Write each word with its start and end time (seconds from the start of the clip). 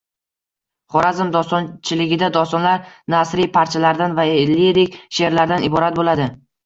Xorazm 0.93 1.27
dostonchiligida 1.35 2.29
dostonlar 2.37 2.81
nasriy 3.15 3.49
parchalardan 3.59 4.17
va 4.21 4.27
lirik 4.51 4.99
she'rlardan 5.19 5.69
iborat 5.69 6.01
bo'ladi 6.01 6.27